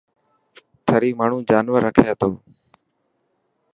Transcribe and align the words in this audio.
ٿري 0.85 1.09
ماڻهو 1.19 1.39
جانور 1.49 1.79
رکي 1.85 2.05
ٿو. 2.19 2.29